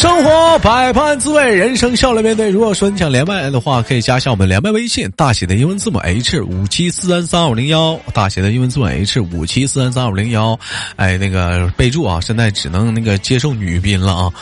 [0.00, 2.48] 生活百般滋味，人生笑来面对。
[2.48, 10.58] 如果说你想连麦的话，可以加一下我们连麦微信，大写的英文字母 H 五七四三三五零幺，大写的英文字母 H 五七四三三五零幺。
[10.96, 14.32] 哎，那个备注啊，现在只能那个接受女宾了啊，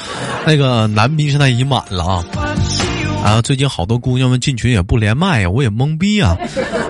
[0.46, 2.24] 那个男宾现在已满了啊。
[3.24, 6.36] 啊，最近好多姑娘们进群也不连麦呀，我也懵逼啊。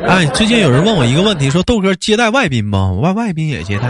[0.06, 2.92] 哎，最近有人问我一个问题，说豆哥接待外宾吗？
[3.00, 3.88] 外外宾也接待。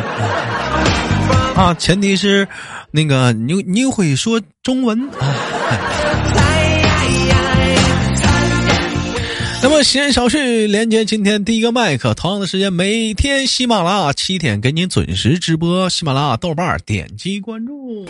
[1.57, 2.47] 啊，前提是。
[2.91, 5.35] 那个，你你会说中文啊？
[9.61, 12.15] 那么，闲言少叙，连接今天第一个麦克。
[12.15, 15.91] 同样的时间，每天喜马拉雅七点给您准时直播。
[15.91, 18.07] 喜马拉雅、豆瓣点击关注。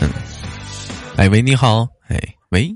[0.00, 0.10] 嗯，
[1.16, 2.16] 哎喂，你好，哎
[2.50, 2.72] 喂，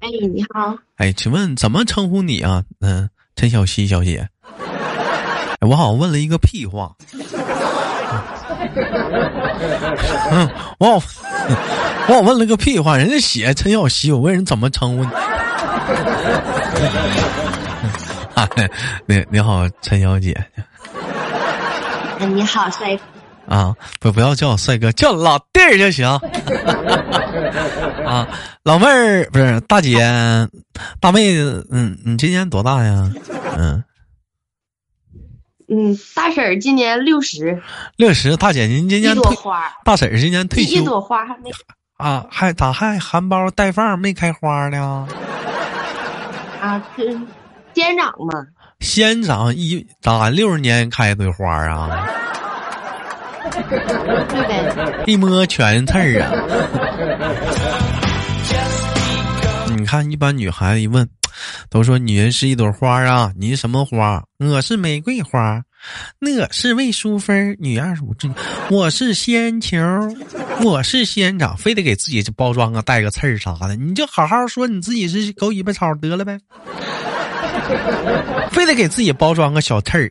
[0.00, 2.64] 哎你好，哎，请问怎么称呼你啊？
[2.80, 4.28] 嗯，陈小希小姐。
[5.60, 6.92] 我好像问了一个屁话。
[10.30, 11.06] 嗯，我好，
[12.08, 12.96] 我好问了个屁话。
[12.96, 15.10] 人家写陈小希，我问人怎么称呼你。
[19.06, 20.36] 你你好，陈小姐。
[22.18, 23.02] 你好，帅哥。
[23.54, 26.06] 啊，不不要叫我帅哥，叫老弟儿就行。
[28.04, 28.26] 啊，
[28.64, 29.98] 老妹儿不是大姐，
[31.00, 33.10] 大妹子，嗯，你今年多大呀？
[33.56, 33.82] 嗯。
[35.68, 37.60] 嗯，大婶儿今年六十，
[37.96, 38.36] 六十。
[38.36, 39.64] 大姐，您今年一朵花？
[39.84, 40.80] 大婶儿今年退休。
[40.80, 41.50] 一朵花还没
[41.96, 42.24] 啊？
[42.30, 45.08] 还咋还含苞待放没开花呢？
[46.62, 47.18] 啊，是
[47.74, 48.46] 仙长嘛？
[48.80, 52.06] 仙长一咋六十年开一朵花啊？
[53.50, 55.04] 对呗。
[55.06, 56.30] 一摸全刺儿啊！
[59.76, 61.08] 你看，一般女孩子一问。
[61.70, 64.22] 都说女人是一朵花啊，你是什么花？
[64.38, 65.62] 我是玫瑰花，
[66.20, 68.28] 我是魏淑芬，女二十五这
[68.70, 69.78] 我是仙球，
[70.62, 76.38] 我是仙长，非得给自己这包装啊，带个刺儿啥的，你就好好说你自己是狗尾巴草得了呗，
[78.50, 80.10] 非得给自己包装个小刺儿，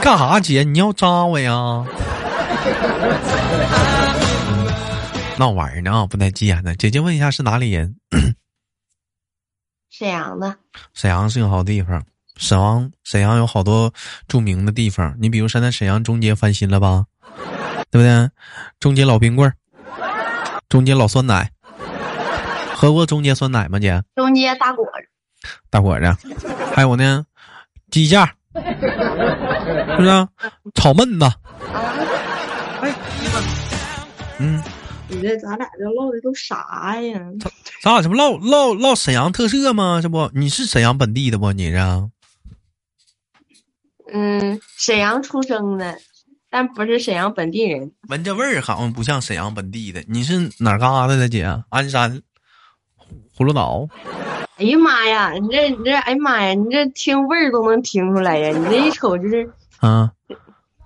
[0.00, 0.62] 干啥姐？
[0.62, 1.84] 你要扎我呀？
[5.38, 6.74] 闹玩呢啊，不带急眼的。
[6.76, 7.94] 姐姐问一下是哪里人？
[9.98, 10.54] 沈阳的，
[10.92, 12.04] 沈阳是个好地方。
[12.36, 13.90] 沈阳，沈阳有好多
[14.28, 15.16] 著名的地方。
[15.18, 17.06] 你比如现在沈阳中街翻新了吧，
[17.90, 18.30] 对不对？
[18.78, 19.56] 中街老冰棍儿，
[20.68, 21.50] 中街老酸奶，
[22.74, 24.02] 喝过中街酸奶吗，姐？
[24.14, 26.14] 中街大果子，大果子，
[26.74, 27.24] 还有呢，
[27.90, 30.28] 鸡架，是不是？
[30.74, 31.24] 炒焖子，
[32.82, 32.94] 哎，
[34.40, 34.62] 嗯。
[35.08, 37.20] 你这咱俩这唠的都啥呀？
[37.82, 40.00] 咱俩这不唠唠唠沈阳特色吗？
[40.02, 41.52] 这不，你是沈阳本地的不？
[41.52, 41.78] 你是？
[44.12, 45.98] 嗯，沈阳出生的，
[46.50, 47.92] 但不是沈阳本地人。
[48.08, 50.04] 闻这味儿好像不像沈阳本地的。
[50.08, 51.44] 你是哪嘎达的姐？
[51.70, 52.22] 鞍山、
[53.36, 53.88] 葫芦岛。
[54.56, 55.32] 哎呀妈呀！
[55.32, 56.54] 你这你这哎呀妈呀！
[56.54, 58.56] 你这听味儿都能听出来呀！
[58.56, 60.10] 你这一瞅就是啊。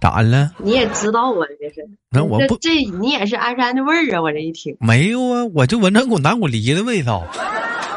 [0.01, 0.51] 咋了？
[0.59, 4.23] 你也知道啊，这是那我不这你也是鞍山的味儿啊！
[4.23, 7.23] 我这一听没有啊，我就闻着股南果梨的味道，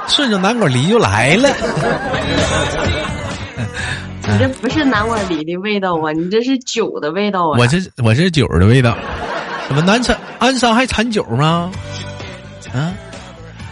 [0.08, 1.50] 顺着南果梨就来了。
[4.26, 7.58] 你这不是南果梨的味道啊，你这是酒的味道啊！
[7.58, 8.98] 我这我这酒的味道，
[9.68, 11.72] 怎么南山鞍山还产酒吗？
[12.74, 12.94] 啊？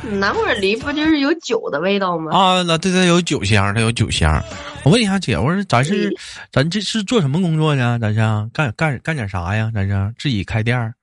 [0.04, 2.32] 南果梨不就是有酒的味道吗？
[2.36, 4.44] 啊，那对对，有酒香，它有酒香。
[4.84, 6.12] 我问一下姐，我说咱是
[6.52, 8.00] 咱这是做什么工作呢？
[8.02, 8.20] 咱是
[8.54, 9.72] 干干干点啥呀？
[9.74, 10.94] 咱是自己开店，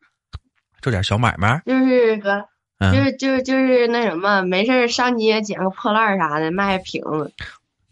[0.83, 1.63] 做点小买卖。
[1.65, 2.45] 就是哥，
[2.93, 7.33] 就是就是就是那什么，没事上街捡个破烂啥的卖瓶子。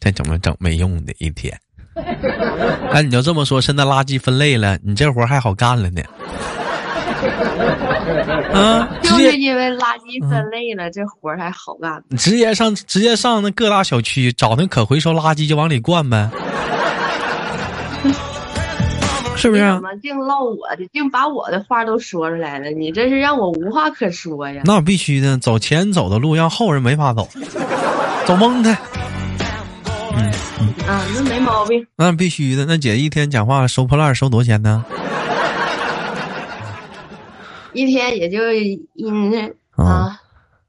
[0.01, 1.57] 再怎么整没用的一天？
[2.93, 6.03] 那 你就这么说，现在垃圾分类了，你这活还好干了呢。
[8.53, 8.89] 啊！
[9.03, 12.03] 就是因为垃圾分类了，这活儿还好干。
[12.17, 16.29] 直接上，直接上那各大小区找那可回收垃圾就往里灌呗，
[19.37, 19.63] 是不是？
[19.63, 22.71] 怎么净唠我的，净把我的话都说出来了？
[22.71, 24.63] 你这是让我无话可说呀？
[24.65, 27.29] 那必须的，走前走的路让后人没法走，
[28.27, 28.77] 走懵的。
[30.19, 30.33] 嗯
[30.89, 31.85] 啊，那没毛病。
[31.97, 34.85] 那必须的，那姐一天讲话收破烂收多少钱呢？
[37.77, 38.81] 一天也就一
[39.77, 40.19] 啊，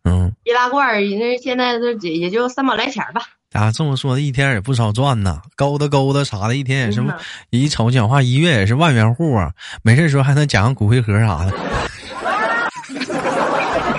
[0.04, 3.22] 嗯，易拉罐儿，人家现在都也也就三百来钱吧。
[3.54, 7.02] 啊，这么说一天也不少赚呐，勾搭勾搭啥的，一天也是，
[7.50, 9.52] 一瞅讲话一月也是万元户啊。
[9.82, 11.52] 没事时候还能讲个骨灰盒啥的。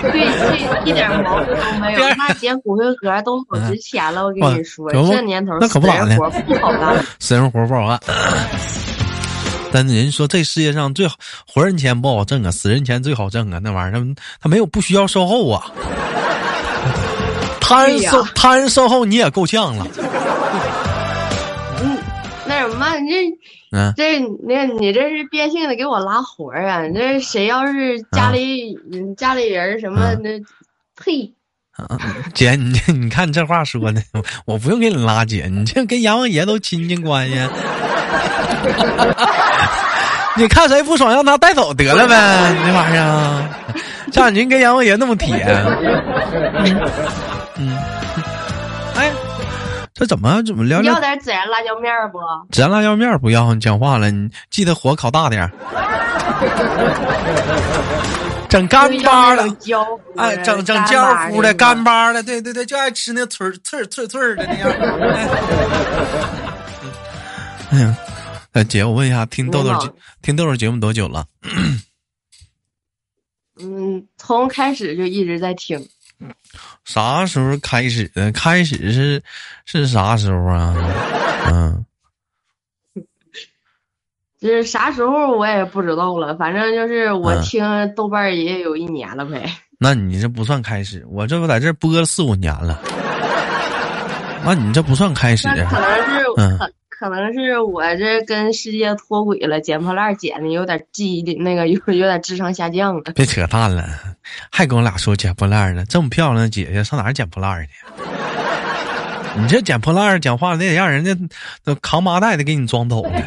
[0.01, 1.99] 对，这一点毛病都没有。
[2.15, 7.99] 那捡骨灰盒都好值钱了，我跟你说，这年头那可不咋的，活不好干， 死人活不好干。
[9.71, 11.15] 但人说这世界上最好
[11.47, 14.05] 活人钱不好挣啊，死人钱最好挣啊，那玩意儿他
[14.41, 15.71] 他没有不需要售后啊。
[17.61, 19.85] 他人售他人售后你也够呛了。
[21.81, 21.97] 嗯，
[22.47, 23.15] 那什么，你这。
[23.71, 26.81] 嗯，这那，你这是变性的给我拉活儿啊？
[26.89, 28.75] 这谁要是家里
[29.15, 30.39] 家里人什么那，
[30.99, 31.31] 呸！
[32.33, 34.01] 姐，你这你看你这话说的，
[34.45, 37.35] 我不用给你拉姐，你这跟阎王爷都亲戚关系。
[40.39, 42.15] 你看谁不爽，让他带走得了呗，
[42.65, 43.43] 那玩意儿。
[44.11, 45.35] 像您跟阎王爷那么铁。
[47.57, 47.77] 嗯。
[48.95, 49.11] 哎。
[49.93, 50.93] 这怎么怎么聊聊？
[50.93, 52.19] 要点孜然辣椒面不？
[52.55, 55.51] 孜然辣椒面不要，你讲话了，你记得火烤大点。
[58.47, 59.43] 整干巴的，
[60.15, 64.71] 哎，整整焦乎的干巴的，对对对，就爱吃那脆脆脆脆的那样。
[67.71, 67.93] 哎呀，哎
[68.67, 69.71] 姐，我问一下，听豆豆
[70.21, 71.25] 听豆豆节目多久了？
[73.61, 75.87] 嗯，从开始就一直在听。
[76.83, 78.31] 啥时候开始的？
[78.31, 79.23] 开始是
[79.65, 80.75] 是啥时候啊？
[81.51, 81.85] 嗯，
[84.39, 86.35] 就是啥时候我也不知道了。
[86.35, 87.63] 反正就是我听
[87.95, 89.49] 豆瓣也有一年了呗。
[89.79, 92.81] 那你这不算开始，我这不在这播了四五年了。
[94.43, 95.47] 那你这不算开始。
[95.47, 96.59] 可能是嗯。
[96.99, 103.01] 可能是我这跟世界脱轨了，捡破烂捡的有点记忆力，那个有有点智商下降了。
[103.15, 103.85] 别扯淡了，
[104.51, 105.85] 还跟我俩说捡破烂呢？
[105.87, 107.69] 这么漂亮的姐姐上哪捡破烂去？
[109.39, 111.15] 你这捡破烂讲话，那得让人家
[111.63, 113.01] 那扛麻袋的给你装走。
[113.03, 113.21] 还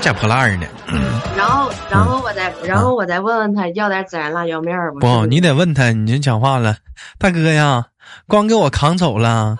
[0.00, 0.66] 捡破烂呢？
[1.36, 5.00] 然后，然后我再，然后我再问问他要点孜然辣椒面吧。
[5.00, 6.76] 不，你得问他，你就讲话了，
[7.18, 7.86] 大哥呀，
[8.28, 9.58] 光给我扛走了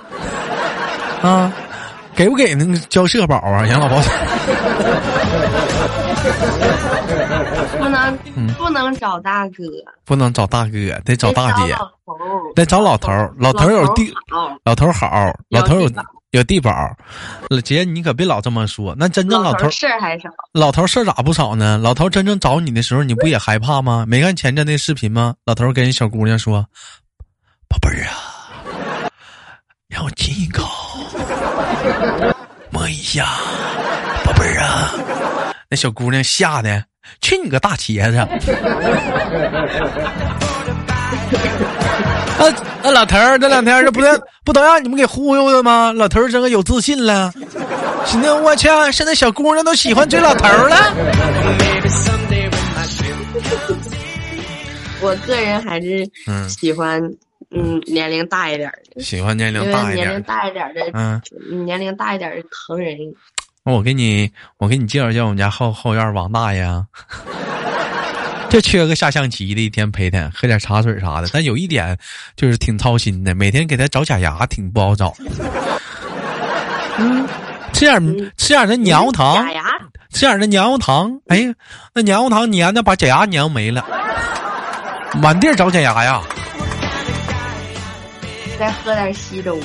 [1.23, 1.53] 啊？
[2.21, 3.65] 给不给那个交社保啊？
[3.69, 4.13] 养老保险？
[7.79, 8.19] 不能，
[8.59, 9.65] 不能找大哥，
[10.05, 11.75] 不能找大哥，得找大姐，
[12.55, 14.13] 得找老头老头有地，
[14.65, 15.91] 老头好，老头有
[16.33, 16.71] 有地保。
[17.65, 18.95] 姐，你可别老这么说。
[18.99, 21.79] 那真正老头事儿还少，老头事儿咋不少呢？
[21.79, 24.05] 老头真正找你的时候，你不也害怕吗？
[24.07, 25.37] 没看前阵那视频吗？
[25.47, 26.67] 老头跟人小姑娘说
[27.67, 28.30] ：“宝贝儿啊，
[29.91, 30.65] 让我亲一口。
[32.73, 33.27] ”摸一下，
[34.25, 34.95] 宝贝儿啊！
[35.69, 36.85] 那小姑娘吓得，
[37.21, 38.17] 去你个大茄子！
[42.39, 42.51] 那
[42.83, 44.09] 那老头儿这两天这不是
[44.45, 45.93] 不都让你们给忽悠的吗？
[45.93, 47.33] 老头儿真个有自信了，
[48.07, 50.77] 现在我去，现在小姑娘都喜欢追老头儿了。
[55.03, 56.09] 我个人还是
[56.49, 57.03] 喜欢。
[57.03, 57.17] 嗯，
[57.87, 61.21] 年龄大一点的，喜欢年龄大一点，年龄大一点的，嗯，
[61.65, 62.97] 年龄大一点的疼人。
[63.65, 66.65] 那我给你，我给你介绍介绍我们家后后院王大爷，
[68.49, 71.29] 就缺个下象棋的，一天陪他喝点茶水啥的。
[71.33, 71.97] 但有一点
[72.37, 75.15] 就是挺操心的，每天给他找假牙挺不好找。
[76.99, 77.27] 嗯，
[77.73, 79.45] 吃点吃点那黏糊糖，
[80.11, 81.21] 吃点那黏糊糖。
[81.29, 81.53] 哎呀，
[81.95, 83.85] 那黏糊糖粘的把假牙粘没了，
[85.21, 86.23] 满地找假牙呀。
[88.61, 89.59] 再喝点稀粥，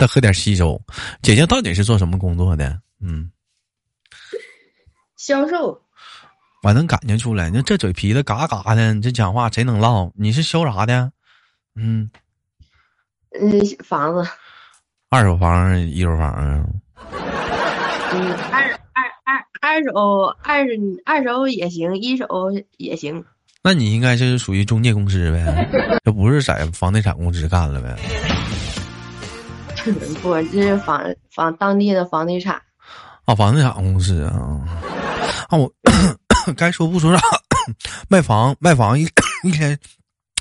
[0.00, 0.82] 再喝点稀粥。
[1.22, 2.76] 姐姐到底是做什么工作的？
[3.00, 3.30] 嗯，
[5.16, 5.80] 销售。
[6.64, 10.10] 我能感觉出来，那这嘴皮子嘎嘎的，你这讲话贼能唠。
[10.16, 11.12] 你是销啥的？
[11.76, 12.10] 嗯，
[13.40, 14.28] 嗯，房子。
[15.08, 16.64] 二手房、一手房啊？
[18.12, 18.60] 嗯，二
[18.92, 20.66] 二二二手二
[21.04, 22.26] 二手也行，一手
[22.76, 23.24] 也行。
[23.62, 25.70] 那你应该就是属于中介公司呗，
[26.04, 27.96] 这不是在房地产公司干了呗？
[30.22, 31.02] 不，这是房
[31.34, 32.60] 房当地的房地产。
[33.24, 34.60] 啊，房地产公司啊！
[35.48, 35.70] 啊，我
[36.56, 37.22] 该说不说啥？
[38.08, 39.06] 卖房卖房一
[39.44, 39.78] 一天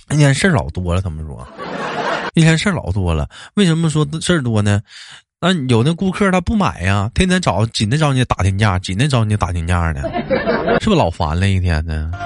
[0.10, 1.48] 一天事儿老多了，他们说
[2.34, 3.28] 一天事儿老多了。
[3.56, 4.82] 为什么说事儿多呢？
[5.40, 10.02] 那有那顾客他不买呀，天天找紧的找你打听价，紧的找你打听价呢，
[10.80, 11.48] 是不是老烦了？
[11.48, 12.12] 一天呢？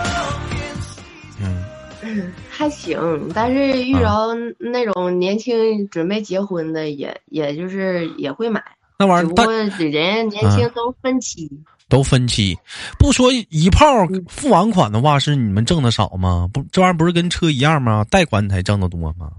[2.57, 8.63] 还行，但是遇着那种年轻准备结婚的，也也就是也会买。
[8.97, 11.51] 那玩意儿，不过人年轻都分期，
[11.89, 12.57] 都分期。
[12.97, 13.85] 不说一炮
[14.29, 16.49] 付完款的话，是你们挣的少吗？
[16.53, 18.05] 不，这玩意儿不是跟车一样吗？
[18.09, 19.31] 贷款才挣的多吗？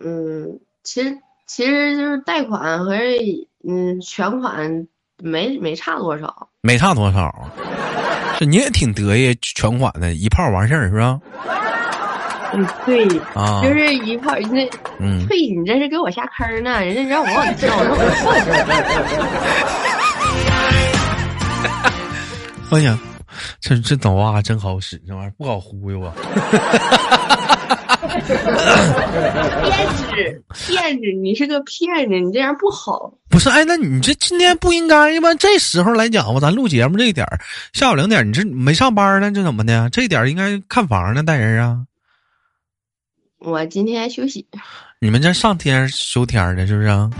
[0.00, 2.94] 嗯，其实其实就是贷款和
[3.68, 7.50] 嗯全款没没差多少，没差多少。
[8.38, 11.20] 这你也挺得意，全款的一炮完事儿是吧？
[12.52, 14.68] 嗯，对，啊，就是一炮，那，
[15.00, 16.84] 嗯，呸，你这是给我下坑呢？
[16.84, 17.84] 人家让我往里跳，我
[22.70, 22.98] 我哎呀，
[23.60, 26.14] 这这脑瓜真好使，这玩意儿不好忽悠啊！
[29.64, 33.12] 骗子，骗子，你是个骗子，你这样不好。
[33.28, 35.34] 不是，哎，那你这今天不应该吗？
[35.34, 37.40] 这时候来讲吧，咱录节目这点儿，
[37.72, 39.30] 下午两点，你这没上班呢？
[39.32, 39.90] 这怎么的？
[39.90, 41.84] 这点儿应该看房呢，带人啊。
[43.38, 44.46] 我今天休息。
[45.00, 46.88] 你们这上天休天的，是不是？
[46.88, 47.12] 嗯。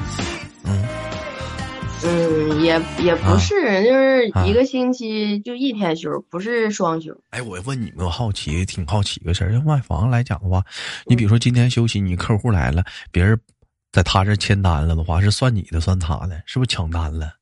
[2.64, 7.14] 嗯，也也不是，就是一个星期就一天休，不是双休。
[7.30, 9.52] 哎，我问你们，我好奇，挺好奇个事儿。
[9.52, 10.64] 要卖房来讲的话，
[11.06, 13.38] 你比如说今天休息，你客户来了，别人
[13.92, 17.35] 在他这签单了的话，是算你的，算他的，是不是抢单了？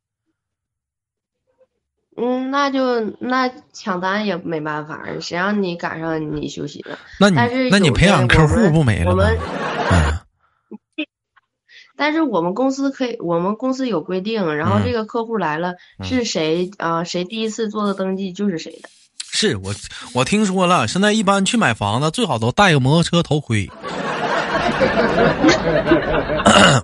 [2.14, 6.98] 嗯，那就那抢单也没办法，谁让你赶上你休息了？
[7.18, 7.36] 那你
[7.70, 9.24] 那你培养客户不没了吗？
[11.96, 17.04] 但是我们公司可以，我们公司有规定，然后这个客户来了，是谁啊？
[17.04, 18.88] 谁第一次做的登记就是谁的。
[19.30, 19.74] 是我
[20.14, 23.70] 我听说了，现在一般去买房子最好都带个摩托车头盔。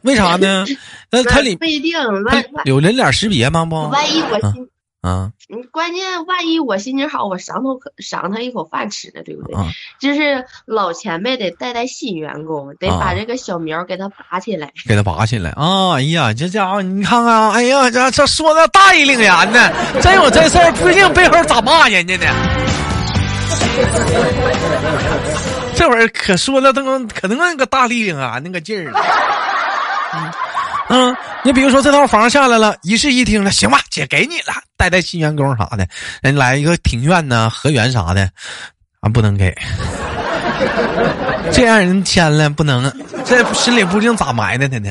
[0.03, 0.65] 为啥呢？
[1.11, 1.99] 那它里不一定，
[2.65, 3.65] 有人脸识别吗？
[3.65, 4.37] 不，万一我。
[4.47, 4.55] 啊，
[5.49, 9.57] 你关键万一我心情好，我赏他赏他一口饭吃呢，对不对？
[9.99, 15.95] 就是老前辈得带带新员工，得把这个小苗给他拔起来，给他拔起来啊！
[15.95, 19.71] 哎呀，这家伙你看看，哎呀，这这说的大义凛然呢，
[20.03, 22.27] 真有这事儿，不定背后咋骂人家呢？
[25.75, 29.00] 这会儿可说了都可能那个大力凛然那个劲儿了。
[30.12, 30.33] 嗯，
[31.45, 35.87] 你比如说这套房下来了，一室一厅了，行吧，姐给你了，带带新员工啥的，
[36.23, 38.30] 人来一个庭院呢，河源啥的，
[39.00, 39.54] 俺不能给，
[41.52, 42.92] 这让人签了不能，
[43.25, 44.90] 这心里不定咋埋汰他呢？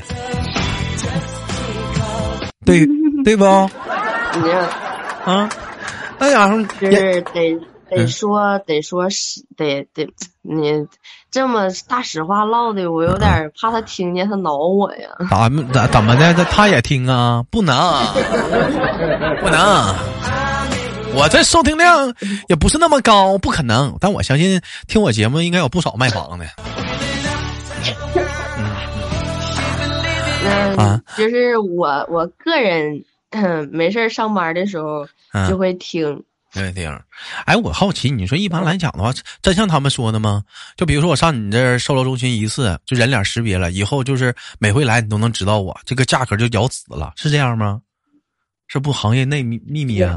[2.65, 2.85] 对
[3.25, 3.45] 对不？
[5.25, 5.49] 啊，
[6.19, 7.57] 那家伙就是得。
[7.89, 10.05] 得说得说是得得，
[10.41, 10.73] 你
[11.37, 15.07] 这么大实话唠的，我有点怕他听见他挠我呀。
[15.29, 16.33] 咋咋怎么的？
[16.33, 17.43] 他他也听啊？
[17.51, 17.75] 不能，
[19.39, 19.95] 不能。
[21.13, 22.11] 我这收听量
[22.49, 23.95] 也不是那么高，不可能。
[24.01, 26.45] 但我相信听我节目应该有不少卖房的。
[30.43, 33.03] 嗯，啊，就是我我个人
[33.69, 35.07] 没事上班的时候
[35.47, 36.23] 就会听。
[36.53, 36.87] 对对，
[37.45, 39.11] 哎，我好奇，你说一般来讲的话，
[39.41, 40.43] 真像他们说的吗？
[40.75, 47.81] 就比如说我上你这售楼中心一次，就人脸识别了，以后就是每回来你都能知道我这个价格就咬死了，是这样吗？
[48.67, 50.15] 是不行业内秘秘密啊？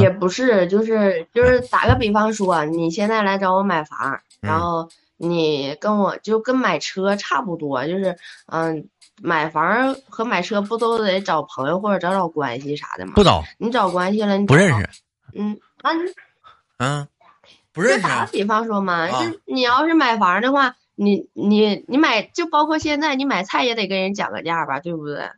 [0.00, 8.88] 也不是，就是就是打个比方说，你现在来找我买房，然后你跟我就跟买车差不多，就是嗯。
[9.22, 13.12] 买房和买车不都得找朋友或者找找关系啥的吗？
[13.14, 14.88] 不找，你找关系了，你不认识。
[15.34, 16.00] 嗯，那你，
[16.78, 17.08] 嗯，
[17.72, 18.02] 不认识。
[18.02, 25.30] 打个比方说嘛，就你要是买房的话，你你你买，就包括现在你买菜也得跟人讲个价吧，对不对？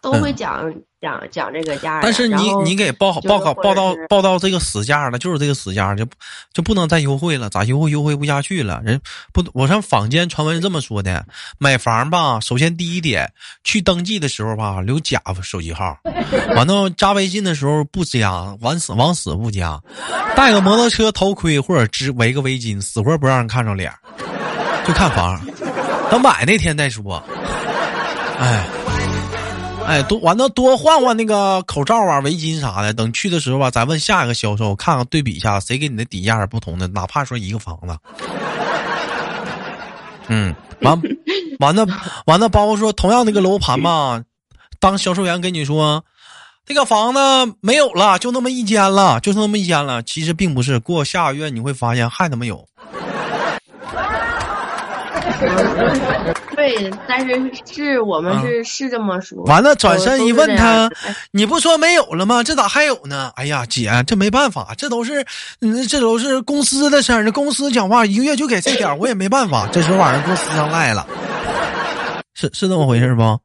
[0.00, 6.04] 都会讲讲讲这个价，但是你你给报好报告报到报到这个死价了，就是这个死价，就
[6.52, 8.82] 就不能再优惠了，咋优惠优惠不下去了？
[8.84, 9.00] 人
[9.32, 11.24] 不，我上坊间传闻是这么说的：
[11.58, 15.96] 买房吧，首先第一点，去登记的时候吧，留假手机号，
[16.56, 19.80] 完了加微信的时候不加，往死往死不加，
[20.34, 23.92] 戴个摩托车头盔或者织围个围巾，死活不让人看着脸，
[24.84, 25.40] 就看房，
[26.10, 27.22] 等买那天再说。
[28.40, 28.66] 哎。
[29.88, 32.92] 哎，多完了，多换换那个口罩啊、围巾啥的。
[32.92, 37.98] 等去的时候吧，咱问下一个销售，看看对比一下，谁给你的底价是不同的，哪怕说一个房子。
[40.26, 41.00] 嗯，完，
[41.58, 41.86] 完了，
[42.26, 44.22] 完了，包括说同样那个楼盘嘛，
[44.78, 46.04] 当销售员跟你说，
[46.66, 50.02] 这个房子没有了，就那么一间了，就那么一间了。
[50.02, 52.68] 其实并不是，过下个月你会发现还他妈有。
[56.68, 59.42] 对，但是是我们是是这么说。
[59.44, 60.90] 完了，转身一问他，
[61.30, 62.42] 你不说没有了吗？
[62.42, 63.32] 这咋还有呢？
[63.36, 65.24] 哎呀，姐，这没办法，这都是，
[65.62, 67.24] 嗯，这都是公司的事儿。
[67.24, 69.66] 这公司讲话一个月就给这点我也没办法。
[69.72, 71.06] 这时候晚上公司上赖了，
[72.34, 73.22] 是是这么回事不？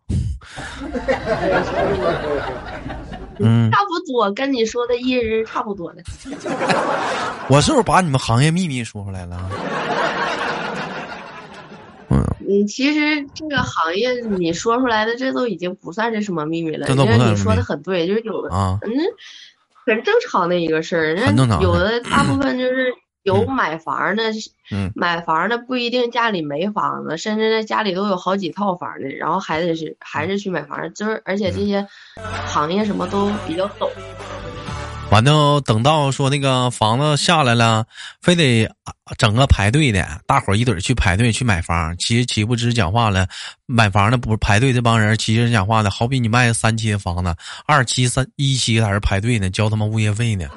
[3.39, 6.03] 嗯，差不多，跟你说的意思差不多的。
[7.47, 9.49] 我是不是把你们行业秘密说出来了？
[12.47, 16.85] 嗯，其实这个行业你说出来的，这都已经不算是什么秘密了。
[16.87, 18.91] 这都不算你说的很对，就是有的啊，嗯，
[19.85, 21.17] 很正常的一个事儿。
[21.17, 21.61] 很正常。
[21.61, 24.31] 有的 大部分就是有买房的，
[24.71, 31.87] 嗯，买房的不一定家里没房子，甚至在家里都有好几套房的，然后还得是还是去买房，就是而且这些
[32.45, 33.89] 行业什么都比较陡。
[35.13, 37.85] 完了，等到说那个房子下来了，
[38.23, 38.67] 非得
[39.15, 41.95] 整个排队的，大伙儿一堆去排队去买房。
[41.99, 43.27] 其实岂不知讲话了，
[43.67, 47.35] 买房的不是排队这帮人，其实讲话的好比你卖三期的房子，
[47.67, 50.47] 二期、三一期在这排队呢，交他妈物业费呢。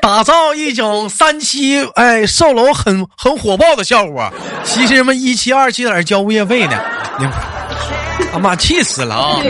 [0.00, 6.80] 打造一种三期哎售楼很很火爆的效果，其实什么一期、二期在这交物业费呢。
[8.32, 9.40] 他妈气死了啊！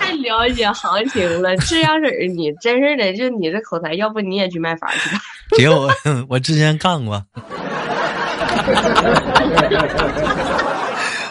[0.00, 5.20] 太了解行情了，这样式儿你真是的，就你这口才，要不你也去卖房去吧？
[5.56, 5.88] 姐，我
[6.28, 7.22] 我之前干过。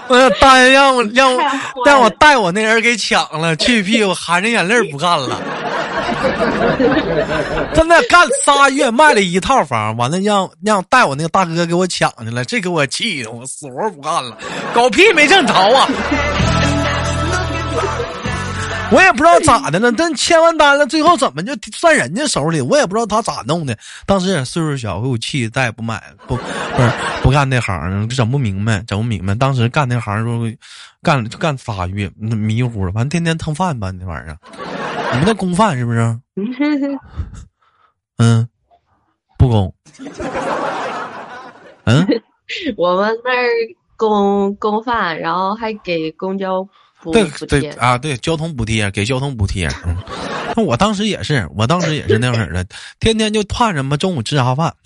[0.08, 1.42] 我大爷让我让我
[1.86, 5.42] 让我带我那人给抢了，去屁股含着眼泪不干了。
[7.74, 14.38] 真的干仨月卖了一套房，完了让让带我那个大哥给我抢去了，这给我气的，我死活不干了，
[14.74, 15.88] 狗屁没挣着啊！
[18.94, 22.60] 我也不知道咋的了，但签完单了，最后怎么就算人家手里？
[22.60, 23.78] 我也不知道他咋弄的。
[24.06, 26.92] 当时也岁数小，给我气的，再也不买了，不不是
[27.24, 29.34] 不干那行，整不明白，整不明白。
[29.34, 30.42] 当时干那行时候，
[31.02, 34.38] 干就干仨月，迷糊了，完天天蹭饭吧那玩意儿。
[35.12, 36.20] 你们那公饭是不是？
[38.18, 38.48] 嗯，
[39.38, 39.74] 不公。
[41.86, 42.08] 嗯，
[42.78, 43.48] 我们那儿
[43.98, 46.64] 公公饭，然后还给公交
[47.02, 47.12] 补。
[47.12, 49.68] 对对啊，对交通补贴给交通补贴。
[49.86, 49.98] 嗯，
[50.56, 52.64] 那我当时也是，我当时也是那样式的，
[53.00, 54.74] 天天就盼什么中午吃啥饭。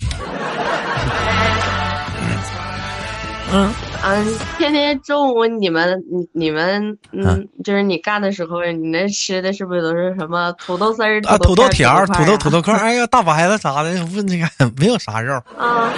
[3.52, 3.72] 嗯
[4.04, 12.74] 嗯，天天中午你们你你们嗯，就是你干的时候，你那吃的是不是都是什么土豆丝儿啊、土豆条、土豆土豆块？
[12.74, 15.92] 哎呀，大白子啥的，不那个没有啥肉 啊，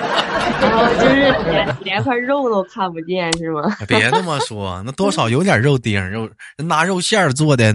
[0.61, 3.63] 然后就是连连块肉都看不见是吗？
[3.87, 7.75] 别那么说，那多少有点肉丁肉，拿肉馅儿做的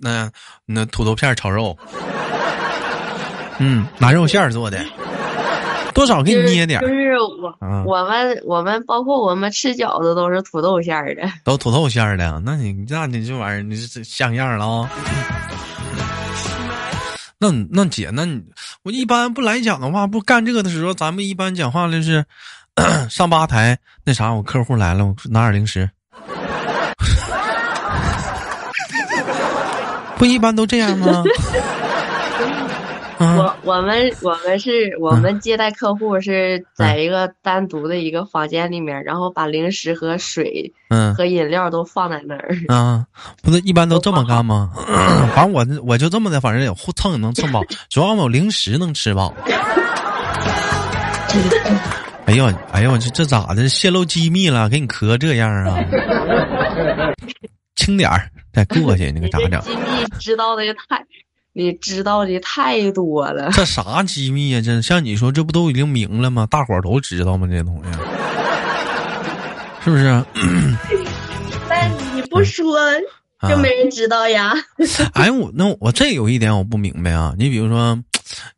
[0.00, 0.30] 那
[0.66, 1.76] 那土豆片炒肉，
[3.58, 4.78] 嗯，拿肉馅儿做的。
[5.94, 12.40] 多少给你捏点就是我，我们我们包括我们吃饺子都是土豆馅儿的，都土豆馅儿的。
[12.44, 14.90] 那你那你这玩意儿你是像样了啊？
[17.38, 18.40] 那那姐，那你
[18.84, 22.24] 我一般不来讲的话，不干这个的时候，咱们一般讲话就是
[23.10, 25.90] 上吧台那啥，我客户来了，我拿点零食，
[30.16, 31.24] 不一般都这样吗？
[33.18, 43.06] 我我们我们是我们接待客户是在一个单独的一个房间里面，然后把零食和水嗯和饮料都放在那儿啊，
[43.42, 44.70] 不是一般都这么干吗？
[45.34, 49.32] 反正我我就这么的，反正也蹭也能蹭饱， 主要我零食能吃饱。
[52.26, 53.68] 哎呦哎呦，这这咋的？
[53.68, 54.68] 泄露机密了？
[54.68, 55.78] 给你磕这样啊？
[57.74, 59.60] 轻点儿，再过去那个咋整？
[59.62, 61.04] 机密知道的也太。
[61.54, 64.60] 你知道的太多了，这啥机密呀？
[64.64, 66.46] 这像你说，这不都已经明了吗？
[66.50, 67.46] 大伙儿都知道吗？
[67.50, 67.90] 这东西，
[69.84, 70.24] 是不是？
[71.68, 72.78] 但你不说，
[73.48, 74.54] 就没人知道呀。
[75.14, 77.34] 哎，我那我这有一点我不明白啊。
[77.36, 77.98] 你比如说。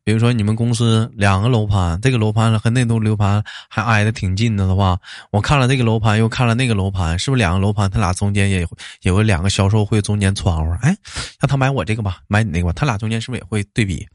[0.03, 4.99] 比如说你们公司两个楼盘，这个楼盘和那栋楼盘还挨得挺近的的话，
[5.31, 8.67] 我看了这个楼盘，又看了那个楼盘，是不是两个楼盘他俩中间也
[9.03, 10.71] 有个两个销售会中间窗户？
[10.83, 10.97] 哎，
[11.41, 14.07] 让他买我这个吧，买你那个吧，他俩中间是不是也会对比？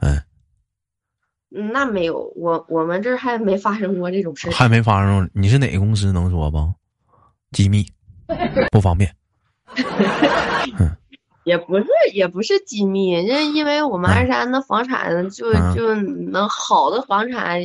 [0.00, 0.22] 嗯，
[1.72, 5.28] 那没有，我我们这儿还没发生过这种事还没发生。
[5.32, 6.12] 你是哪个公司？
[6.12, 6.74] 能说不？
[7.52, 7.86] 机密，
[8.70, 9.14] 不方便。
[10.78, 10.96] 嗯。
[11.46, 17.62] 也不是，也不是机密，就因为我们鞍山的房产就就能好的房产，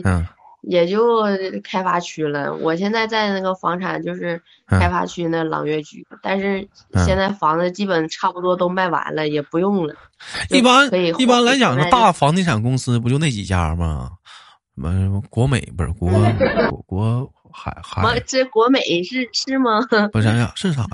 [0.62, 1.24] 也就
[1.64, 2.54] 开发区了。
[2.54, 6.68] 我现在在那个房产就是开发区那朗悦居，但是
[7.08, 9.96] 现在房子基本差不多都卖完了，也不用了。
[10.52, 10.88] 一般
[11.20, 14.12] 一般来讲，大房地产公司不就那几家吗？
[14.76, 18.20] 什么国美不是国国 国海海？
[18.28, 19.80] 这国美是是吗？
[20.14, 20.86] 我想想是啥？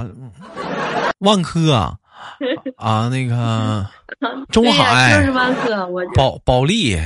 [1.20, 1.98] 万科啊。
[2.78, 3.88] 啊，那个
[4.52, 6.98] 中海就是万科，我保保利，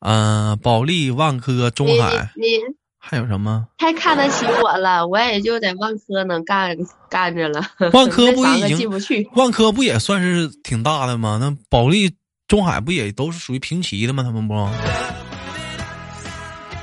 [0.00, 2.58] 嗯，保利、万科、中海，你
[2.98, 3.66] 还有什么？
[3.78, 6.76] 太看得起我了，我也就在万科能干
[7.08, 7.60] 干着了。
[7.92, 9.28] 万科不已经进不去？
[9.34, 11.38] 万科不也算是挺大的吗？
[11.40, 12.14] 那保利。
[12.48, 14.22] 中海不也都是属于平齐的吗？
[14.22, 14.68] 他们不？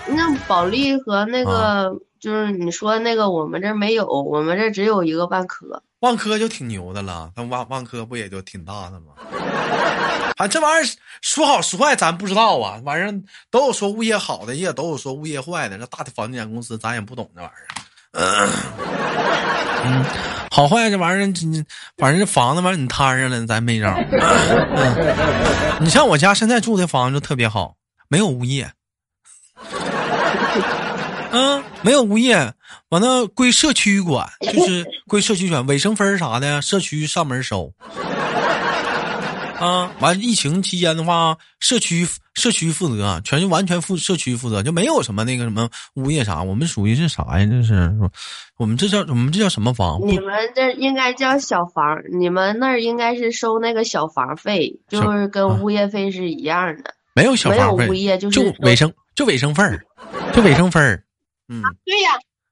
[0.08, 5.82] 那保利和那个就是你说那个，我们这没有，我们这只有一个万科。
[6.02, 9.14] 万科就挺牛的了，那万万科不也就挺大的吗？
[10.38, 10.90] 啊，这玩意儿
[11.22, 15.78] 说好说坏咱不知道啊，反正都有说物业好的，也都有说物业坏的。
[15.78, 17.68] 这大的房地产公司咱也不懂这玩意儿。
[19.84, 20.04] 嗯，
[20.50, 21.34] 好坏这玩意儿，
[21.98, 23.94] 反正这房子玩意儿你摊上了，咱没招。
[25.80, 27.76] 你像我家现在住的房子特别好，
[28.08, 28.72] 没有物业。
[31.32, 32.54] 嗯，没有物业，
[32.90, 37.72] 完了归社区管，就是归社区管， 卫生分啥的，社区上门收。
[39.60, 47.46] 啊，完疫情期间的话，社区社区负责，全就完全负社区负责，就没有什么那个什么物业啥，我们属于是啥呀？
[47.46, 47.92] 这是，
[48.58, 50.00] 我们这叫我们这叫什么房？
[50.08, 56.94] 你们这应该叫小房，你们那儿应该是收那个小房费，就是跟物业费是一样的。
[57.14, 59.84] 没有小房费，物业就是就卫生，就卫生费儿，
[60.34, 61.04] 就卫生费儿。
[61.50, 62.12] 嗯，对呀，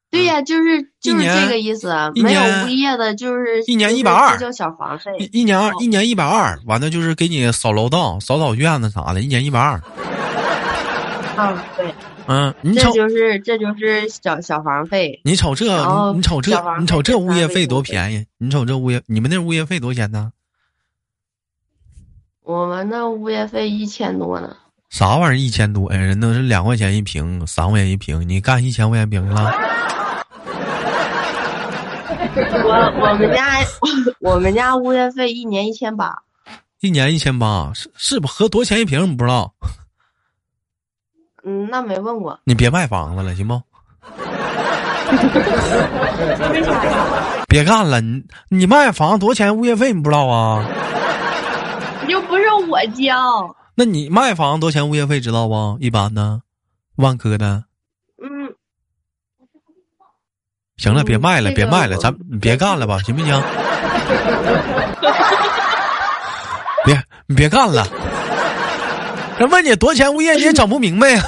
[0.10, 1.94] 对呀，就是就是这个意思。
[2.16, 5.12] 没有物业的，就是一年一百二，交小房费。
[5.32, 9.80] 一年二，一年一百二，完了就是给你扫楼道、扫扫院子啥的，一年一百二。
[11.38, 11.94] 嗯， 对。
[12.30, 15.22] 嗯，你这就是这就是小小房费。
[15.24, 15.66] 你瞅这，
[16.14, 18.26] 你瞅这，你瞅这物业费多便宜！
[18.38, 20.34] 你瞅这物业，你们那物业费多少钱呢？
[22.42, 24.58] 我们那物业费一千多呢。
[24.90, 26.00] 啥玩意儿一千多呀？
[26.00, 29.52] 人都是两块钱一平，三块钱一平，你干一千块钱平了？
[32.64, 33.60] 我我们家
[34.22, 36.16] 我们家物业费一年一千八，
[36.80, 39.04] 一年一千八是是不合多少钱一平？
[39.10, 39.54] 你不知道？
[41.44, 42.40] 嗯，那没问过。
[42.44, 43.56] 你别卖房子了，行不？
[46.52, 47.46] 为啥呀？
[47.48, 49.94] 别干了，你你卖房子多少钱物业费？
[49.94, 50.66] 你不知道啊？
[52.08, 53.56] 又不是我交。
[53.80, 55.78] 那你卖房多少钱物业费知道不？
[55.80, 56.42] 一般呢，
[56.96, 57.64] 万科的。
[58.20, 58.56] 嗯。
[60.78, 62.12] 行了，别卖了，别卖了，咱
[62.42, 63.40] 别干了吧，行不行？
[66.86, 67.88] 别，你别干了。
[69.38, 71.24] 人问你多少钱物业，你也整不明白呀。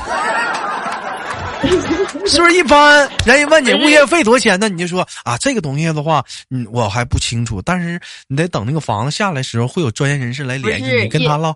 [2.25, 3.07] 是不是一般？
[3.25, 4.67] 人家问你物业费多少钱呢？
[4.67, 7.62] 你就说啊，这个东西的话，嗯，我还不清楚。
[7.62, 11.53] 但是你得等那个房子下来时候，会有专业人士来联系你，跟他唠。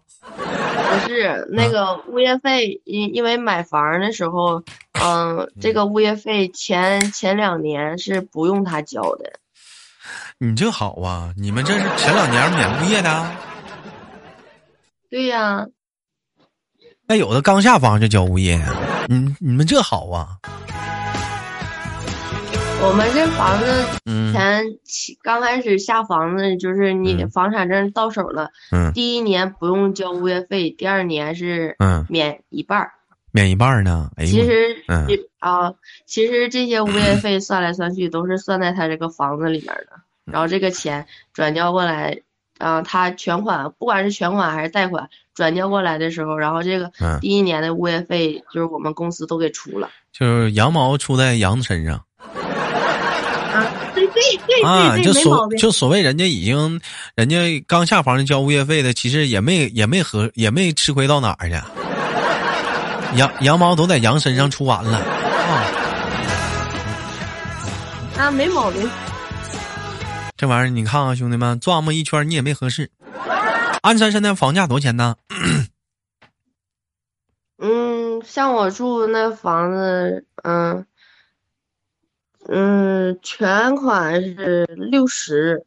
[0.94, 9.34] 不是那个物业费，因因为买房的时候，嗯，这个物业费前前两年是不用他交的。
[10.38, 13.32] 你这好啊，你们这是前两年免物业的？
[15.10, 15.66] 对呀。
[17.08, 18.74] 那有的刚下房就交物业啊？
[19.08, 20.38] 你你们这好啊。
[22.86, 23.66] 我们这房子
[24.32, 24.66] 前
[25.22, 28.92] 刚开始下房子，就是你房产证到手了，嗯。
[28.92, 32.06] 第一年不用交物业费，第二年是嗯。
[32.10, 32.92] 免一半儿，
[33.32, 34.12] 免一半儿呢。
[34.18, 35.08] 其实嗯。
[35.40, 35.74] 啊，
[36.06, 42.20] 其实这些物业费算来算去都是算在他这个房子里面的，然后这个钱转交过来，
[42.60, 46.92] 啊，他全款不管是全款还是贷款转交过来的时候，然后这个
[47.22, 52.04] 第一年的物业费就是我们公司都给出了，就是羊毛出在羊身上。
[54.64, 56.80] 啊，就所就所谓人家已经，
[57.16, 61.62] 人家刚下房就交物业费的，其实也没也没合也没吃亏到哪儿去，
[63.16, 65.64] 羊羊毛都在羊身上出完了啊
[68.18, 68.90] 啊，没毛病。
[70.38, 72.90] 这玩意儿你看看，兄弟们转么一圈你也没合适。
[73.82, 75.16] 鞍山现在房价多少钱呢？
[77.60, 80.86] 嗯，像我住那房子，嗯。
[82.48, 85.66] 嗯，全款是六十。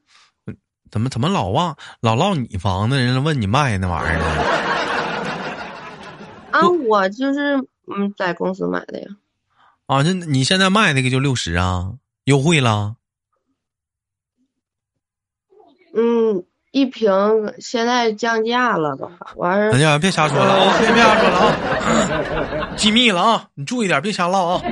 [0.91, 2.97] 怎么怎么老忘老唠你房子？
[2.99, 4.27] 人家问你卖那玩意儿呢？
[6.53, 9.09] 啊，我就是嗯，在公司买的呀。
[9.87, 11.95] 啊，那你现在卖那个就六十啊？
[12.25, 12.97] 优惠了？
[15.95, 16.45] 嗯，
[16.77, 17.11] 一瓶
[17.59, 19.11] 现在降价了都。
[19.37, 19.73] 完事儿。
[19.73, 20.75] 哎呀，别瞎说了啊！
[20.79, 21.57] 别别瞎说了啊！
[22.77, 23.45] 机密了啊！
[23.55, 24.61] 你注意点，别瞎唠啊！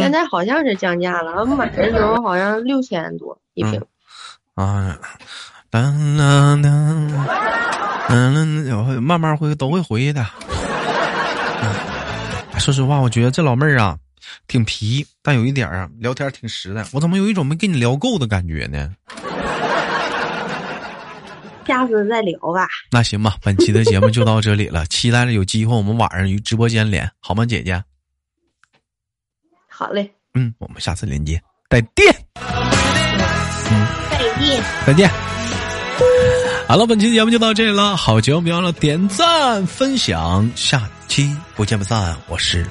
[0.00, 3.80] 现在好像是降价了，我买的时候好像六千多一瓶。
[4.56, 4.98] 啊，
[5.70, 7.08] 噔噔噔，
[8.08, 10.26] 嗯，慢慢会都会回去的。
[12.58, 13.96] 说实话，我觉得这老妹儿啊，
[14.48, 16.84] 挺皮，但有一点啊，聊天挺实在。
[16.92, 18.94] 我怎么有一种没跟你聊够的感觉呢？
[21.66, 22.68] 下次再聊吧。
[22.92, 27.82] 那行吧，本期的节目就到这里了，期待着有机会我们晚上与直播间连，好吗，姐姐？
[29.68, 32.14] 好嘞，嗯，我们下次连接，再见。
[32.36, 35.10] 嗯，再见，再见。
[36.68, 37.96] 好了，本期节目就到这里了。
[37.96, 42.16] 好节目别忘了点赞分享，下期不见不散。
[42.28, 42.64] 我是